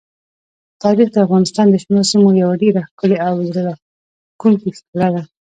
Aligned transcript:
تاریخ 0.83 1.07
د 1.11 1.17
افغانستان 1.25 1.65
د 1.69 1.75
شنو 1.83 2.03
سیمو 2.11 2.29
یوه 2.41 2.55
ډېره 2.63 2.81
ښکلې 2.89 3.17
او 3.27 3.33
زړه 3.55 3.61
راښکونکې 3.67 4.69
ښکلا 4.77 5.07
ده. 5.15 5.23